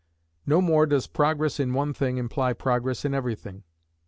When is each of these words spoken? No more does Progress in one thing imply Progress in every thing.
No 0.47 0.61
more 0.63 0.87
does 0.87 1.05
Progress 1.05 1.59
in 1.59 1.75
one 1.75 1.93
thing 1.93 2.17
imply 2.17 2.53
Progress 2.53 3.05
in 3.05 3.13
every 3.13 3.35
thing. 3.35 3.61